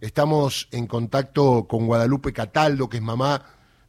Estamos 0.00 0.68
en 0.72 0.86
contacto 0.86 1.66
con 1.66 1.86
Guadalupe 1.86 2.34
Cataldo, 2.34 2.90
que 2.90 2.98
es 2.98 3.02
mamá 3.02 3.42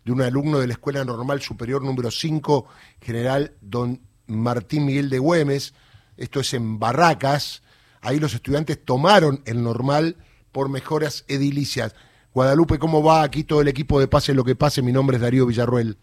de 0.05 0.13
un 0.13 0.21
alumno 0.21 0.57
de 0.57 0.67
la 0.67 0.73
Escuela 0.73 1.03
Normal 1.03 1.41
Superior 1.41 1.83
número 1.83 2.11
5, 2.11 2.65
General 3.01 3.53
Don 3.59 3.99
Martín 4.25 4.85
Miguel 4.85 5.09
de 5.09 5.19
Güemes. 5.19 5.73
Esto 6.15 6.39
es 6.39 6.53
en 6.53 6.79
Barracas. 6.79 7.61
Ahí 7.99 8.21
los 8.21 8.33
estudiantes 8.33 8.85
tomaron 8.85 9.41
el 9.45 9.61
normal 9.61 10.15
por 10.53 10.69
mejoras 10.69 11.25
edilicias. 11.27 11.93
Guadalupe, 12.33 12.79
¿cómo 12.79 13.03
va? 13.03 13.23
Aquí 13.23 13.43
todo 13.43 13.59
el 13.59 13.67
equipo 13.67 13.99
de 13.99 14.07
Pase 14.07 14.33
lo 14.33 14.45
que 14.45 14.55
pase. 14.55 14.81
Mi 14.81 14.93
nombre 14.93 15.17
es 15.17 15.21
Darío 15.21 15.45
Villarruel. 15.45 15.97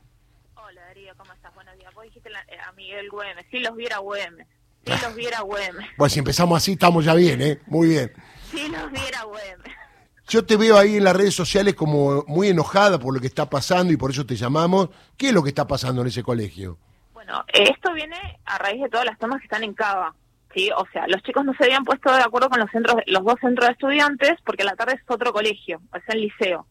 Hola 0.55 0.83
Darío, 0.83 1.15
¿cómo 1.17 1.33
estás? 1.33 1.55
Buenos 1.55 1.79
días. 1.79 1.95
Vos 1.95 2.05
dijiste 2.05 2.29
eh, 2.29 2.59
a 2.61 2.73
Miguel 2.73 3.09
Güemes. 3.09 3.47
Si 3.51 3.59
los 3.59 3.75
viera 3.75 3.99
Güemes. 4.01 4.47
Si 4.85 4.93
los 5.03 5.15
viera 5.15 5.41
Güemes. 5.41 5.87
Pues 5.97 6.13
si 6.13 6.19
empezamos 6.19 6.59
así, 6.59 6.73
estamos 6.73 7.07
ya 7.07 7.15
bien, 7.15 7.41
¿eh? 7.41 7.63
Muy 7.69 7.89
bien. 7.89 8.13
Si 8.51 8.69
los 8.69 8.93
viera 8.93 9.23
Güemes. 9.23 9.84
Yo 10.29 10.45
te 10.45 10.57
veo 10.57 10.79
ahí 10.79 10.97
en 10.97 11.05
las 11.05 11.17
redes 11.17 11.35
sociales 11.35 11.75
como 11.75 12.25
muy 12.27 12.49
enojada 12.49 12.99
por 12.99 13.15
lo 13.15 13.21
que 13.21 13.27
está 13.27 13.49
pasando 13.49 13.93
y 13.93 13.97
por 13.97 14.11
eso 14.11 14.25
te 14.25 14.37
llamamos. 14.37 14.89
¿Qué 15.17 15.29
es 15.29 15.35
lo 15.35 15.43
que 15.43 15.51
está 15.51 15.67
pasando 15.67 16.01
en 16.03 16.09
ese 16.09 16.23
colegio? 16.23 16.79
Bueno, 17.13 17.45
esto 17.53 17.93
viene 17.93 18.39
a 18.47 18.59
raíz 18.59 18.83
de 18.83 18.89
todas 18.89 19.07
las 19.07 19.19
tomas 19.19 19.41
que 19.41 19.45
están 19.45 19.65
en 19.65 19.75
Cava. 19.75 20.15
¿sí? 20.55 20.71
O 20.77 20.87
sea, 20.93 21.07
los 21.09 21.23
chicos 21.23 21.45
no 21.45 21.53
se 21.55 21.65
habían 21.65 21.85
puesto 21.85 22.11
de 22.13 22.23
acuerdo 22.23 22.49
con 22.49 22.61
los 22.61 22.71
centros, 22.71 22.97
los 23.07 23.25
dos 23.25 23.37
centros 23.41 23.69
de 23.69 23.73
estudiantes, 23.73 24.33
porque 24.45 24.65
la 24.65 24.77
tarde 24.77 24.95
es 24.95 25.03
otro 25.07 25.33
colegio, 25.33 25.81
es 25.95 26.03
el 26.09 26.23
liceo. 26.23 26.67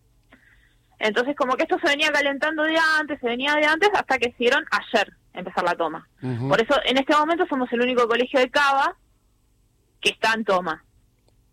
Entonces, 0.99 1.35
como 1.35 1.55
que 1.55 1.63
esto 1.63 1.77
se 1.79 1.89
venía 1.89 2.11
calentando 2.11 2.63
de 2.63 2.77
antes, 2.99 3.19
se 3.19 3.27
venía 3.27 3.53
de 3.55 3.65
antes, 3.65 3.89
hasta 3.93 4.17
que 4.17 4.29
decidieron 4.29 4.63
ayer 4.71 5.13
empezar 5.33 5.63
la 5.63 5.75
toma. 5.75 6.07
Por 6.47 6.61
eso, 6.61 6.75
en 6.85 6.97
este 6.97 7.15
momento 7.15 7.45
somos 7.47 7.71
el 7.73 7.81
único 7.81 8.07
colegio 8.07 8.39
de 8.39 8.49
Cava 8.49 8.95
que 9.99 10.09
está 10.09 10.33
en 10.33 10.45
toma, 10.45 10.83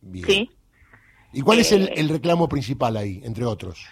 Bien. 0.00 0.26
¿sí? 0.26 0.50
¿Y 1.32 1.42
cuál 1.42 1.58
es 1.60 1.72
el, 1.72 1.88
Eh, 1.88 1.94
el 1.96 2.08
reclamo 2.08 2.48
principal 2.48 2.96
ahí, 2.96 3.20
entre 3.24 3.44
otros? 3.44 3.86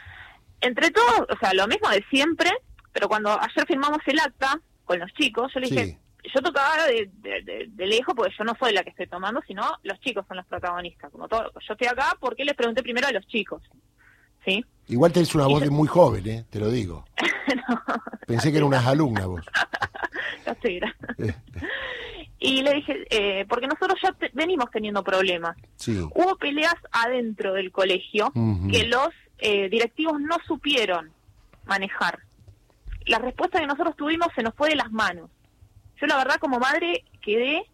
entre 0.60 0.90
todos, 0.90 1.20
o 1.30 1.38
sea, 1.38 1.54
lo 1.54 1.68
mismo 1.68 1.88
de 1.88 2.04
siempre, 2.10 2.50
pero 2.92 3.08
cuando 3.08 3.30
ayer 3.30 3.64
firmamos 3.66 3.98
el 4.06 4.18
acta 4.18 4.60
con 4.84 4.98
los 4.98 5.12
chicos, 5.12 5.52
yo 5.54 5.60
le 5.60 5.68
dije, 5.70 5.98
yo 6.34 6.40
tocaba 6.42 6.84
de, 6.86 7.08
de, 7.14 7.42
de- 7.42 7.66
de 7.68 7.86
lejos 7.86 8.12
porque 8.16 8.34
yo 8.36 8.42
no 8.42 8.54
soy 8.58 8.72
la 8.72 8.82
que 8.82 8.90
estoy 8.90 9.06
tomando, 9.06 9.40
sino 9.46 9.62
los 9.84 10.00
chicos 10.00 10.24
son 10.26 10.36
los 10.38 10.46
protagonistas. 10.46 11.12
Como 11.12 11.28
todo, 11.28 11.52
yo 11.54 11.72
estoy 11.74 11.86
acá 11.86 12.16
porque 12.18 12.44
les 12.44 12.56
pregunté 12.56 12.82
primero 12.82 13.06
a 13.06 13.12
los 13.12 13.24
chicos, 13.28 13.62
¿sí? 14.44 14.64
Igual 14.88 15.12
tenés 15.12 15.32
una 15.36 15.44
y 15.48 15.52
voz 15.52 15.60
yo- 15.60 15.66
de 15.66 15.70
muy 15.70 15.86
joven, 15.86 16.26
¿eh? 16.28 16.44
Te 16.50 16.58
lo 16.58 16.70
digo. 16.70 17.04
No, 17.68 17.82
Pensé 18.26 18.50
que 18.50 18.58
eran 18.58 18.68
unas 18.68 18.86
alumnas 18.86 19.26
vos. 19.26 19.44
estoy 20.46 20.80
le 22.70 22.74
dije, 22.76 23.06
eh, 23.10 23.46
porque 23.48 23.66
nosotros 23.66 23.98
ya 24.02 24.12
te- 24.12 24.30
venimos 24.34 24.70
teniendo 24.70 25.02
problemas. 25.04 25.56
sí. 25.76 25.98
Hubo 26.14 26.36
peleas 26.36 26.74
adentro 26.92 27.52
del 27.54 27.70
colegio 27.72 28.32
que 28.70 28.86
los 28.86 29.08
eh, 29.38 29.68
directivos 29.68 30.20
no 30.20 30.36
supieron 30.46 31.10
manejar. 31.66 32.20
La 33.06 33.18
respuesta 33.18 33.60
que 33.60 33.66
nosotros 33.66 33.96
tuvimos 33.96 34.28
se 34.34 34.42
nos 34.42 34.54
fue 34.54 34.68
de 34.70 34.76
las 34.76 34.90
manos. 34.90 35.30
Yo 36.00 36.06
la 36.06 36.16
verdad 36.16 36.36
como 36.40 36.58
madre 36.58 37.04
quedé... 37.22 37.64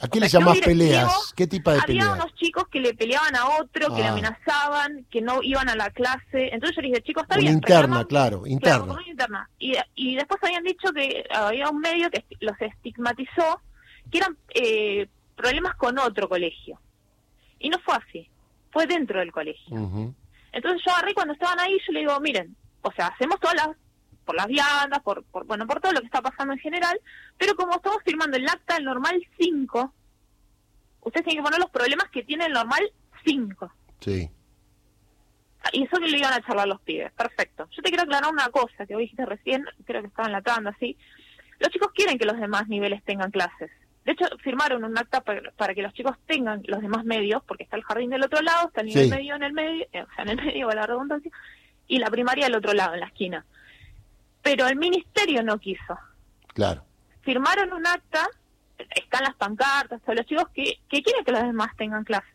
¿A 0.00 0.08
qué 0.08 0.20
le 0.20 0.28
llamás 0.28 0.58
peleas? 0.58 1.32
¿Qué 1.34 1.46
tipo 1.46 1.70
de 1.70 1.76
Había 1.78 1.86
peleas? 1.86 2.14
unos 2.14 2.34
chicos 2.34 2.64
que 2.68 2.80
le 2.80 2.92
peleaban 2.94 3.34
a 3.34 3.46
otro, 3.60 3.88
que 3.94 4.02
le 4.02 4.08
Ah. 4.08 4.12
amenazaban, 4.12 5.06
que 5.10 5.22
no 5.22 5.42
iban 5.42 5.68
a 5.70 5.74
la 5.74 5.88
clase. 5.90 6.50
Entonces 6.52 6.76
yo 6.76 6.82
le 6.82 6.88
dije, 6.88 7.02
chicos, 7.02 7.22
está 7.22 7.36
Una 7.36 7.42
bien. 7.42 7.54
interna, 7.54 8.04
claro, 8.04 8.46
interna. 8.46 8.92
una 8.92 9.06
interna. 9.08 9.50
Y, 9.58 9.72
y 9.94 10.16
después 10.16 10.38
habían 10.44 10.64
dicho 10.64 10.92
que 10.92 11.24
había 11.30 11.70
un 11.70 11.80
medio 11.80 12.10
que 12.10 12.24
los 12.40 12.60
estigmatizó, 12.60 13.60
que 14.10 14.18
eran 14.18 14.36
eh, 14.54 15.08
problemas 15.34 15.74
con 15.76 15.98
otro 15.98 16.28
colegio. 16.28 16.78
Y 17.58 17.70
no 17.70 17.78
fue 17.78 17.94
así, 17.96 18.28
fue 18.72 18.86
dentro 18.86 19.18
del 19.20 19.32
colegio. 19.32 20.12
Entonces 20.52 20.82
yo 20.86 20.92
agarré 20.92 21.14
cuando 21.14 21.32
estaban 21.32 21.58
ahí, 21.60 21.78
yo 21.86 21.92
le 21.92 22.00
digo, 22.00 22.20
miren, 22.20 22.54
o 22.82 22.92
sea, 22.92 23.06
hacemos 23.08 23.40
todas 23.40 23.56
las, 23.56 23.68
por 24.26 24.34
las 24.36 24.46
viandas, 24.48 25.00
por, 25.02 25.24
por, 25.24 25.46
bueno, 25.46 25.66
por 25.66 25.80
todo 25.80 25.92
lo 25.92 26.00
que 26.00 26.06
está 26.06 26.20
pasando 26.20 26.52
en 26.52 26.58
general, 26.58 27.00
pero 27.38 27.54
como 27.54 27.76
estamos 27.76 28.02
firmando 28.04 28.36
el 28.36 28.46
acta 28.48 28.74
del 28.74 28.84
normal 28.84 29.18
5, 29.38 29.94
ustedes 31.00 31.24
tienen 31.24 31.42
que 31.42 31.46
poner 31.46 31.60
los 31.60 31.70
problemas 31.70 32.10
que 32.10 32.22
tiene 32.24 32.44
el 32.46 32.52
normal 32.52 32.82
5. 33.24 33.72
Sí. 34.00 34.30
Y 35.72 35.82
eso 35.84 35.96
que 35.98 36.08
le 36.08 36.18
iban 36.18 36.32
a 36.32 36.42
charlar 36.42 36.68
los 36.68 36.80
pibes. 36.82 37.12
Perfecto. 37.12 37.68
Yo 37.70 37.82
te 37.82 37.88
quiero 37.88 38.02
aclarar 38.04 38.30
una 38.32 38.48
cosa 38.50 38.86
que 38.86 38.94
vos 38.94 39.00
dijiste 39.00 39.24
recién, 39.26 39.64
creo 39.84 40.02
que 40.02 40.08
estaba 40.08 40.26
en 40.28 40.32
la 40.32 40.42
tanda, 40.42 40.76
¿sí? 40.78 40.96
Los 41.58 41.70
chicos 41.70 41.90
quieren 41.94 42.18
que 42.18 42.26
los 42.26 42.38
demás 42.38 42.68
niveles 42.68 43.02
tengan 43.04 43.30
clases. 43.30 43.70
De 44.04 44.12
hecho, 44.12 44.26
firmaron 44.44 44.84
un 44.84 44.96
acta 44.96 45.22
para, 45.22 45.50
para 45.52 45.74
que 45.74 45.82
los 45.82 45.92
chicos 45.92 46.16
tengan 46.26 46.62
los 46.66 46.80
demás 46.80 47.04
medios, 47.04 47.42
porque 47.44 47.64
está 47.64 47.76
el 47.76 47.82
jardín 47.82 48.10
del 48.10 48.22
otro 48.22 48.40
lado, 48.42 48.68
está 48.68 48.82
el 48.82 48.86
nivel 48.88 49.04
Sí. 49.04 49.10
medio 49.10 49.34
en 49.34 49.42
el 49.42 49.52
medio, 49.52 49.86
eh, 49.92 50.02
o 50.02 50.14
sea, 50.14 50.22
en 50.24 50.28
el 50.30 50.36
medio, 50.44 50.68
la 50.70 50.86
redundancia, 50.86 51.30
y 51.88 51.98
la 51.98 52.10
primaria 52.10 52.46
del 52.46 52.54
otro 52.56 52.72
lado, 52.72 52.94
en 52.94 53.00
la 53.00 53.06
esquina. 53.06 53.44
Pero 54.46 54.68
el 54.68 54.76
ministerio 54.76 55.42
no 55.42 55.58
quiso. 55.58 55.98
Claro. 56.54 56.84
Firmaron 57.22 57.72
un 57.72 57.84
acta, 57.84 58.28
están 58.94 59.24
las 59.24 59.34
pancartas, 59.34 60.00
todos 60.02 60.14
los 60.18 60.26
chicos 60.26 60.44
que, 60.54 60.78
que 60.88 61.02
quieren 61.02 61.24
que 61.24 61.32
los 61.32 61.42
demás 61.42 61.70
tengan 61.76 62.04
clases. 62.04 62.30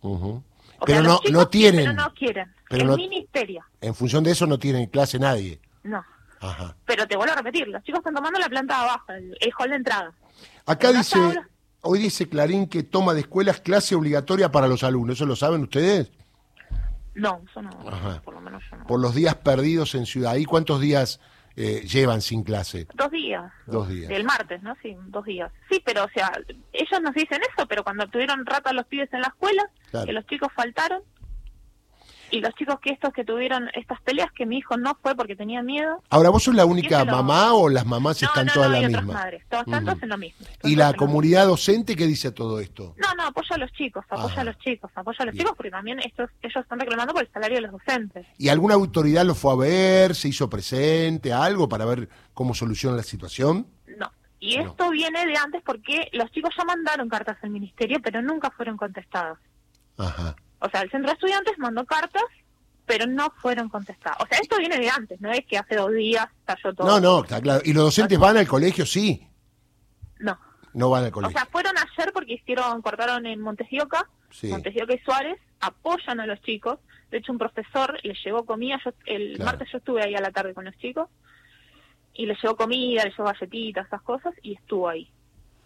O 0.00 0.42
Pero 0.84 0.98
sea, 1.00 1.02
no, 1.08 1.20
los 1.24 1.32
no 1.32 1.48
tienen. 1.48 1.80
Pero 1.86 1.92
no 1.94 2.12
quieren. 2.14 2.52
Pero 2.68 2.82
el 2.82 2.88
no- 2.90 2.96
ministerio, 2.96 3.64
En 3.80 3.94
función 3.94 4.22
de 4.24 4.32
eso 4.32 4.46
no 4.46 4.58
tienen 4.58 4.86
clase 4.86 5.18
nadie. 5.18 5.58
no. 5.84 6.04
Ajá. 6.40 6.76
Pero 6.84 7.04
te 7.08 7.16
vuelvo 7.16 7.32
a 7.32 7.36
repetir, 7.36 7.66
los 7.66 7.82
chicos 7.82 7.98
están 7.98 8.14
tomando 8.14 8.38
la 8.38 8.48
planta 8.48 8.76
de 8.76 8.80
abajo, 8.84 9.12
el, 9.12 9.36
el 9.40 9.52
hall 9.58 9.70
de 9.70 9.74
entrada. 9.76 10.12
Acá 10.66 10.92
dice, 10.92 11.18
hoy 11.80 11.98
dice 11.98 12.28
Clarín 12.28 12.68
que 12.68 12.84
toma 12.84 13.12
de 13.14 13.22
escuelas 13.22 13.60
clase 13.60 13.96
obligatoria 13.96 14.52
para 14.52 14.68
los 14.68 14.84
alumnos. 14.84 15.16
¿Eso 15.16 15.26
lo 15.26 15.34
saben 15.34 15.62
ustedes? 15.62 16.12
No, 17.14 17.40
eso 17.50 17.60
no, 17.60 17.70
Ajá. 17.90 18.20
por 18.22 18.34
lo 18.34 18.40
menos 18.40 18.62
yo 18.70 18.76
no. 18.76 18.86
Por 18.86 19.00
los 19.00 19.16
días 19.16 19.34
perdidos 19.34 19.96
en 19.96 20.06
Ciudad. 20.06 20.36
¿Y 20.36 20.44
cuántos 20.44 20.80
días 20.80 21.18
eh, 21.60 21.80
llevan 21.86 22.20
sin 22.20 22.44
clase? 22.44 22.86
Dos 22.94 23.10
días. 23.10 23.52
Dos 23.66 23.88
días. 23.88 24.08
Del 24.08 24.22
martes, 24.24 24.62
¿no? 24.62 24.76
Sí, 24.80 24.96
dos 25.08 25.24
días. 25.24 25.50
Sí, 25.68 25.82
pero 25.84 26.04
o 26.04 26.08
sea, 26.14 26.30
ellos 26.72 27.00
nos 27.02 27.14
dicen 27.14 27.40
eso, 27.54 27.66
pero 27.66 27.82
cuando 27.82 28.06
tuvieron 28.06 28.46
rata 28.46 28.72
los 28.72 28.86
pibes 28.86 29.12
en 29.12 29.22
la 29.22 29.28
escuela, 29.28 29.68
Claro. 29.90 30.06
que 30.06 30.12
los 30.12 30.26
chicos 30.26 30.48
faltaron, 30.54 31.02
y 32.30 32.40
los 32.40 32.54
chicos 32.54 32.78
que 32.80 32.90
estos 32.90 33.12
que 33.12 33.24
tuvieron 33.24 33.68
estas 33.74 34.00
peleas, 34.02 34.30
que 34.32 34.46
mi 34.46 34.58
hijo 34.58 34.76
no 34.76 34.96
fue 35.02 35.14
porque 35.14 35.34
tenía 35.36 35.62
miedo. 35.62 36.02
Ahora, 36.10 36.30
¿vos 36.30 36.42
sos 36.44 36.54
la 36.54 36.64
única 36.66 37.04
lo- 37.04 37.12
mamá 37.12 37.54
o 37.54 37.68
las 37.68 37.86
mamás 37.86 38.20
No, 38.22 38.28
están 38.28 38.46
no, 38.46 38.52
todas 38.52 38.70
no, 38.70 38.80
la 38.80 38.88
misma? 38.88 39.12
madres. 39.14 39.44
Todos 39.48 39.64
están 39.66 39.82
Ujú. 39.84 39.86
todos 39.92 40.02
en 40.02 40.08
lo 40.10 40.18
mismo. 40.18 40.46
Están 40.48 40.70
¿Y 40.70 40.76
la 40.76 40.88
mismo. 40.88 40.98
comunidad 41.06 41.46
docente 41.46 41.96
qué 41.96 42.06
dice 42.06 42.30
todo 42.32 42.60
esto? 42.60 42.94
No, 42.98 43.14
no, 43.16 43.26
apoya 43.28 43.54
a 43.56 43.58
los 43.58 43.72
chicos, 43.72 44.04
apoya 44.08 44.32
Ajá. 44.32 44.40
a 44.40 44.44
los 44.44 44.58
chicos, 44.58 44.90
apoya 44.94 45.16
a 45.20 45.24
los 45.26 45.32
Bien. 45.32 45.44
chicos 45.44 45.56
porque 45.56 45.70
también 45.70 45.98
estos, 46.00 46.30
ellos 46.42 46.62
están 46.62 46.80
reclamando 46.80 47.12
por 47.14 47.22
el 47.22 47.32
salario 47.32 47.56
de 47.56 47.62
los 47.62 47.72
docentes. 47.72 48.26
¿Y 48.38 48.48
alguna 48.48 48.74
autoridad 48.74 49.24
lo 49.24 49.34
fue 49.34 49.52
a 49.52 49.56
ver, 49.56 50.14
se 50.14 50.28
hizo 50.28 50.48
presente, 50.50 51.32
algo 51.32 51.68
para 51.68 51.84
ver 51.84 52.08
cómo 52.34 52.54
soluciona 52.54 52.96
la 52.96 53.02
situación? 53.02 53.66
No. 53.96 54.10
Y 54.40 54.56
esto 54.58 54.90
viene 54.90 55.26
de 55.26 55.36
antes 55.36 55.62
porque 55.66 56.08
los 56.12 56.30
chicos 56.30 56.52
ya 56.56 56.64
mandaron 56.64 57.08
cartas 57.08 57.36
al 57.42 57.50
ministerio, 57.50 57.98
pero 58.02 58.22
nunca 58.22 58.50
fueron 58.52 58.76
contestadas. 58.76 59.36
Ajá. 59.96 60.36
O 60.60 60.68
sea, 60.68 60.82
el 60.82 60.90
centro 60.90 61.08
de 61.10 61.14
estudiantes 61.14 61.58
mandó 61.58 61.84
cartas, 61.84 62.22
pero 62.86 63.06
no 63.06 63.32
fueron 63.42 63.68
contestadas. 63.68 64.18
O 64.20 64.26
sea, 64.26 64.38
esto 64.38 64.56
viene 64.58 64.78
de 64.78 64.88
antes, 64.90 65.20
no 65.20 65.30
es 65.30 65.44
que 65.46 65.58
hace 65.58 65.76
dos 65.76 65.92
días 65.92 66.26
estalló 66.40 66.74
todo. 66.74 66.86
No, 66.86 67.00
no, 67.00 67.22
está 67.22 67.40
claro. 67.40 67.60
¿Y 67.64 67.72
los 67.72 67.84
docentes 67.84 68.18
van 68.18 68.36
al 68.36 68.48
colegio? 68.48 68.84
Sí. 68.86 69.26
No. 70.18 70.38
No 70.74 70.90
van 70.90 71.04
al 71.04 71.10
O 71.10 71.12
colegio. 71.12 71.36
sea, 71.38 71.46
fueron 71.46 71.74
ayer 71.76 72.12
porque 72.12 72.34
hicieron, 72.34 72.80
cortaron 72.82 73.26
en 73.26 73.40
Montesioca, 73.40 74.08
Sí. 74.30 74.48
Montesioca 74.48 74.92
y 74.94 74.98
Suárez, 74.98 75.38
apoyan 75.60 76.20
a 76.20 76.26
los 76.26 76.40
chicos. 76.42 76.78
De 77.10 77.18
hecho, 77.18 77.32
un 77.32 77.38
profesor 77.38 77.98
les 78.02 78.22
llevó 78.22 78.44
comida. 78.44 78.78
Yo, 78.84 78.90
el 79.06 79.36
Claro. 79.36 79.44
martes 79.52 79.68
yo 79.72 79.78
estuve 79.78 80.02
ahí 80.02 80.14
a 80.14 80.20
la 80.20 80.30
tarde 80.30 80.52
con 80.52 80.66
los 80.66 80.76
chicos 80.76 81.08
y 82.12 82.26
les 82.26 82.40
llevó 82.42 82.56
comida, 82.56 83.04
les 83.04 83.16
llevó 83.16 83.28
galletitas, 83.30 83.86
esas 83.86 84.02
cosas, 84.02 84.34
y 84.42 84.54
estuvo 84.54 84.88
ahí. 84.88 85.10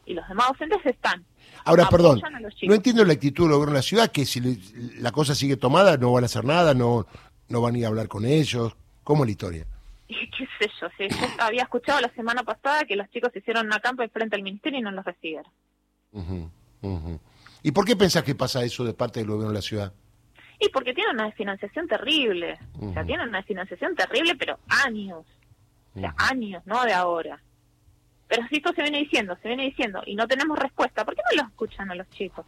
Y 0.05 0.15
los 0.15 0.27
demás 0.29 0.49
docentes 0.49 0.81
están. 0.85 1.25
Ahora, 1.65 1.89
perdón, 1.89 2.21
no 2.63 2.75
entiendo 2.75 3.05
la 3.05 3.13
actitud 3.13 3.45
del 3.45 3.53
gobierno 3.53 3.73
de 3.75 3.79
la 3.79 3.83
ciudad, 3.83 4.11
que 4.11 4.25
si 4.27 4.41
le- 4.41 4.59
la 5.01 5.13
cosa 5.13 5.35
sigue 5.35 5.57
tomada 5.57 5.97
no 5.97 6.13
van 6.13 6.25
a 6.25 6.27
hacer 6.27 6.45
nada, 6.45 6.75
no, 6.75 7.07
no 7.49 7.60
van 7.60 7.75
a 7.75 7.78
ir 7.78 7.84
a 7.84 7.89
hablar 7.89 8.09
con 8.09 8.25
ellos. 8.25 8.75
¿Cómo 9.04 9.22
es 9.25 9.28
la 9.28 9.33
historia? 9.33 9.66
Y 10.09 10.28
qué 10.31 10.47
sé 10.59 10.71
yo, 10.78 10.89
sí, 10.99 11.07
yo 11.09 11.27
había 11.43 11.63
escuchado 11.63 11.99
la 12.03 12.13
semana 12.15 12.43
pasada 12.43 12.84
que 12.84 12.97
los 12.97 13.09
chicos 13.10 13.31
hicieron 13.34 13.65
una 13.66 13.81
campa 13.81 14.07
frente 14.09 14.37
al 14.37 14.43
ministerio 14.43 14.78
y 14.78 14.83
no 14.83 14.91
los 14.91 15.04
recibieron. 15.07 15.51
¿Y 17.63 17.71
por 17.71 17.84
qué 17.87 17.97
pensás 17.97 18.22
que 18.22 18.34
pasa 18.34 18.63
eso 18.63 18.84
de 18.84 18.93
parte 18.93 19.21
del 19.21 19.28
gobierno 19.28 19.48
de 19.51 19.55
la 19.55 19.63
ciudad? 19.63 19.93
Y 20.59 20.69
porque 20.69 20.93
tienen 20.95 21.15
una 21.15 21.25
desfinanciación 21.27 21.89
terrible. 21.89 22.59
O 22.81 22.93
sea, 22.93 23.05
tienen 23.05 23.28
una 23.28 23.39
desfinanciación 23.39 23.95
terrible, 23.97 24.34
pero 24.37 24.59
años. 24.84 25.25
O 25.95 25.98
sea, 26.01 26.15
años, 26.19 26.63
no 26.66 26.84
de 26.84 26.93
ahora. 26.93 27.41
Pero 28.33 28.49
si 28.49 28.57
esto 28.57 28.73
se 28.73 28.81
viene 28.81 29.01
diciendo, 29.01 29.37
se 29.43 29.49
viene 29.49 29.65
diciendo, 29.65 30.03
y 30.07 30.15
no 30.15 30.27
tenemos 30.27 30.59
respuesta, 30.59 31.05
¿por 31.05 31.15
qué 31.15 31.21
no 31.31 31.43
lo 31.43 31.49
escuchan 31.51 31.91
a 31.91 31.95
los 31.95 32.09
chicos? 32.09 32.47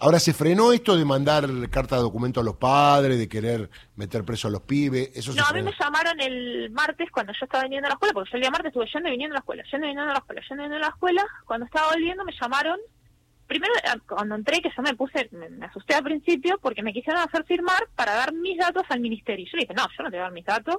Ahora, 0.00 0.18
¿se 0.18 0.32
frenó 0.34 0.72
esto 0.72 0.96
de 0.96 1.04
mandar 1.04 1.46
carta 1.70 1.94
de 1.94 2.02
documento 2.02 2.40
a 2.40 2.42
los 2.42 2.56
padres, 2.56 3.16
de 3.16 3.28
querer 3.28 3.70
meter 3.94 4.24
preso 4.24 4.48
a 4.48 4.50
los 4.50 4.62
pibes? 4.62 5.12
Eso 5.14 5.32
se 5.32 5.38
No, 5.38 5.46
a 5.46 5.52
mí 5.52 5.62
me 5.62 5.70
llamaron 5.78 6.20
el 6.20 6.68
martes 6.72 7.08
cuando 7.12 7.32
yo 7.32 7.44
estaba 7.44 7.62
viniendo 7.62 7.86
a 7.86 7.90
la 7.90 7.94
escuela, 7.94 8.12
porque 8.12 8.30
yo 8.32 8.36
el 8.38 8.42
día 8.42 8.50
martes 8.50 8.70
estuve 8.70 8.88
yendo 8.92 9.08
y 9.08 9.12
viniendo 9.12 9.34
a 9.34 9.36
la 9.36 9.38
escuela, 9.38 9.62
yendo 9.70 9.86
y 9.86 9.90
viniendo 9.90 10.10
a 10.10 10.14
la 10.14 10.18
escuela, 10.18 10.40
yendo 10.40 10.62
y 10.62 10.66
viniendo 10.66 10.84
a 10.84 10.88
la 10.88 10.94
escuela. 10.94 11.24
Cuando 11.44 11.66
estaba 11.66 11.92
volviendo 11.92 12.24
me 12.24 12.32
llamaron 12.32 12.80
primero 13.46 13.72
eh, 13.84 14.00
cuando 14.08 14.34
entré 14.34 14.60
que 14.60 14.72
yo 14.76 14.82
me 14.82 14.94
puse, 14.94 15.28
me, 15.30 15.48
me 15.48 15.66
asusté 15.66 15.94
al 15.94 16.02
principio 16.02 16.58
porque 16.60 16.82
me 16.82 16.92
quisieron 16.92 17.22
hacer 17.22 17.44
firmar 17.44 17.86
para 17.94 18.16
dar 18.16 18.32
mis 18.32 18.58
datos 18.58 18.82
al 18.88 18.98
ministerio. 18.98 19.46
Yo 19.46 19.58
le 19.58 19.62
dije, 19.62 19.74
no, 19.74 19.86
yo 19.96 20.02
no 20.02 20.10
te 20.10 20.16
voy 20.16 20.22
a 20.22 20.22
dar 20.24 20.32
mis 20.32 20.44
datos 20.44 20.78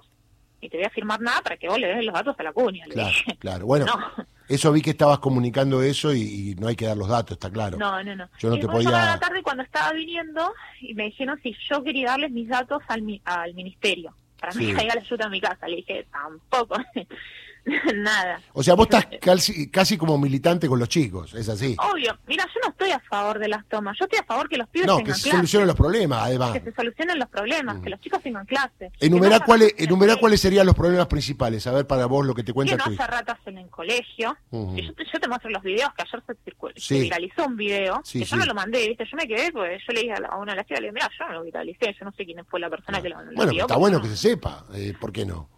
ni 0.62 0.70
te 0.70 0.78
voy 0.78 0.86
a 0.86 0.90
firmar 0.90 1.20
nada 1.22 1.42
para 1.42 1.58
que 1.58 1.68
vos 1.68 1.80
le 1.80 1.88
des 1.88 2.04
los 2.06 2.14
datos 2.14 2.36
a 2.40 2.44
la 2.44 2.52
cuña. 2.54 2.86
Claro, 2.90 3.16
claro. 3.40 3.66
Bueno, 3.66 3.86
No. 3.86 4.26
eso 4.50 4.72
vi 4.72 4.82
que 4.82 4.90
estabas 4.92 5.20
comunicando 5.20 5.82
eso 5.84 6.14
y, 6.14 6.22
y 6.52 6.56
no 6.56 6.68
hay 6.68 6.76
que 6.76 6.86
dar 6.86 6.98
los 6.98 7.08
datos, 7.10 7.34
está 7.34 7.50
claro. 7.52 7.78
No, 7.78 8.04
no, 8.04 8.16
no. 8.16 8.30
Yo 8.40 8.50
no 8.50 8.56
y 8.56 8.60
te 8.60 8.68
podía- 8.68 8.90
a 8.90 9.16
la 9.16 9.20
tarde 9.20 9.44
cuando 9.44 9.64
estaba 9.64 9.92
viniendo 9.94 10.54
y 10.82 10.94
me 10.94 11.04
dijeron 11.06 11.40
si 11.44 11.56
yo 11.70 11.84
quería 11.84 12.08
darles 12.12 12.32
mis 12.32 12.48
datos 12.48 12.82
al, 12.88 13.02
mi- 13.02 13.22
al 13.26 13.54
ministerio. 13.54 14.16
Para 14.40 14.54
mí 14.54 14.66
Sí. 14.68 14.74
caiga 14.76 14.96
la 14.96 15.02
ayuda 15.02 15.26
a 15.26 15.30
mi 15.30 15.42
casa. 15.42 15.68
Le 15.68 15.78
dije, 15.78 16.08
tampoco. 16.12 16.76
Nada. 17.96 18.42
O 18.54 18.64
sea, 18.64 18.76
vos 18.76 18.86
estás 18.90 19.08
casi, 19.22 19.70
casi 19.70 19.98
como 19.98 20.18
militante 20.18 20.68
con 20.68 20.80
los 20.80 20.88
chicos, 20.90 21.34
es 21.34 21.50
así. 21.50 21.76
Obvio. 21.92 22.18
Mira, 22.28 22.46
yo 22.54 22.60
no 22.64 22.70
estoy 22.70 22.92
a 22.92 23.00
favor 23.02 23.40
de 23.40 23.48
las 23.50 23.66
tomas. 23.68 23.98
Yo 24.00 24.06
estoy 24.06 24.20
a 24.20 24.24
favor 24.24 24.48
que 24.48 24.58
los 24.58 24.68
pibes 24.70 24.88
No, 24.88 24.98
que 24.98 25.04
tengan 25.04 25.18
se 25.18 25.24
clase. 25.24 25.38
solucionen 25.38 25.68
los 25.68 25.76
problemas, 25.76 26.20
además. 26.24 26.54
Que 26.54 26.62
se 26.62 26.74
solucionen 26.74 27.20
los 27.20 27.30
problemas. 27.30 27.78
Que 27.82 27.90
los 27.90 28.00
chicos 28.00 28.22
tengan 28.24 28.46
clase. 28.46 28.92
Enumerá, 29.00 29.36
Que 29.36 29.40
no 29.42 29.46
cuáles, 29.46 29.76
enumerá 29.78 30.16
cuáles 30.16 30.40
serían 30.42 30.66
los 30.66 30.76
problemas 30.76 31.08
principales, 31.08 31.66
a 31.68 31.72
ver 31.74 31.86
para 31.88 32.06
vos 32.06 32.26
lo 32.26 32.34
que 32.34 32.44
te 32.44 32.48
que 32.48 32.54
cuenta 32.54 32.78
no 32.78 32.84
tu 32.86 32.90
haya 32.92 32.96
hija. 32.96 33.08
ratas 33.08 33.38
en 33.46 33.58
el 33.58 33.70
colegio. 33.70 34.38
Ujú. 34.52 34.76
Que 34.76 34.84
yo, 34.84 34.94
te, 34.94 35.04
yo 35.12 35.20
te 35.20 35.28
muestro 35.28 35.50
los 35.50 35.64
videos 35.64 35.90
que 35.96 36.04
ayer 36.04 36.24
se, 36.26 36.52
circul- 36.52 36.74
se 36.76 36.82
Sí. 36.82 37.02
viralizó 37.02 37.46
un 37.46 37.58
video. 37.58 38.02
Sí, 38.04 38.20
que 38.20 38.26
sí. 38.26 38.32
yo 38.32 38.38
no 38.38 38.46
lo 38.46 38.54
mandé, 38.54 38.88
¿viste? 38.88 39.06
Yo 39.10 39.18
me 39.18 39.28
quedé, 39.28 39.52
porque 39.52 39.78
yo 39.86 39.94
le 39.94 40.02
dije 40.02 40.14
a, 40.14 40.20
la- 40.22 40.28
a 40.30 40.38
una 40.38 40.54
de 40.54 40.58
las 40.58 40.66
chicas, 40.66 40.82
le 40.82 40.88
dije, 40.88 40.94
mira, 40.94 41.10
yo 41.20 41.26
no 41.28 41.34
lo 41.34 41.44
viralicé, 41.44 41.96
yo 42.00 42.06
no 42.06 42.12
sé 42.14 42.26
quién 42.26 42.46
fue 42.46 42.60
la 42.60 42.70
persona 42.70 43.02
que 43.02 43.10
lo, 43.10 43.22
lo 43.22 43.32
Bueno, 43.34 43.52
está 43.52 43.76
bueno 43.76 43.98
no- 43.98 44.04
que 44.04 44.10
se 44.10 44.18
sepa, 44.18 44.66
eh, 44.74 44.94
¿por 45.00 45.12
qué 45.12 45.26
no? 45.26 45.50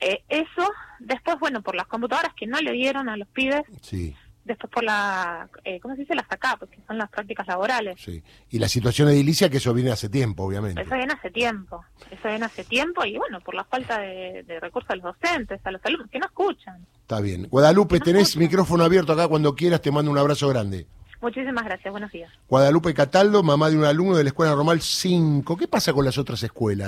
Eh, 0.00 0.22
eso, 0.28 0.68
después, 1.00 1.38
bueno, 1.40 1.62
por 1.62 1.74
las 1.74 1.86
computadoras 1.86 2.32
que 2.34 2.46
no 2.46 2.60
le 2.60 2.72
dieron 2.72 3.08
a 3.08 3.16
los 3.16 3.28
pibes, 3.28 3.62
Sí, 3.82 4.14
después 4.44 4.72
por 4.72 4.82
la, 4.84 5.48
eh, 5.64 5.78
¿cómo 5.80 5.94
se 5.94 6.02
dice? 6.02 6.14
Las 6.14 6.26
ACAP, 6.30 6.70
que 6.70 6.78
son 6.86 6.96
las 6.98 7.10
prácticas 7.10 7.46
laborales. 7.46 8.00
sí. 8.00 8.22
Y 8.50 8.58
la 8.58 8.68
situación 8.68 9.08
edilicia, 9.08 9.50
que 9.50 9.58
eso 9.58 9.74
viene 9.74 9.90
hace 9.90 10.08
tiempo, 10.08 10.44
obviamente. 10.44 10.80
Eso 10.80 10.94
viene 10.94 11.12
hace 11.12 11.30
tiempo, 11.30 11.84
eso 12.10 12.28
viene 12.28 12.44
hace 12.46 12.64
tiempo 12.64 13.04
y 13.04 13.18
bueno, 13.18 13.40
por 13.40 13.54
la 13.54 13.64
falta 13.64 13.98
de, 14.00 14.44
de 14.44 14.60
recursos 14.60 14.90
a 14.90 14.96
los 14.96 15.04
docentes, 15.04 15.60
a 15.64 15.70
los 15.70 15.84
alumnos, 15.84 16.08
que 16.10 16.18
no 16.18 16.26
escuchan. 16.26 16.86
Está 17.02 17.20
bien. 17.20 17.46
Guadalupe, 17.50 17.98
No 17.98 18.04
tenés 18.04 18.36
micrófono 18.36 18.84
abierto 18.84 19.12
acá 19.12 19.28
cuando 19.28 19.54
quieras, 19.54 19.82
te 19.82 19.90
mando 19.90 20.10
un 20.10 20.18
abrazo 20.18 20.48
grande. 20.48 20.86
Muchísimas 21.20 21.64
gracias, 21.64 21.90
buenos 21.90 22.12
días. 22.12 22.30
Guadalupe 22.48 22.94
Cataldo, 22.94 23.42
mamá 23.42 23.68
de 23.70 23.76
un 23.76 23.84
alumno 23.84 24.16
de 24.16 24.22
la 24.22 24.28
Escuela 24.28 24.54
Normal 24.54 24.80
5. 24.80 25.56
¿Qué 25.56 25.66
pasa 25.66 25.92
con 25.92 26.04
las 26.04 26.16
otras 26.16 26.40
escuelas? 26.44 26.86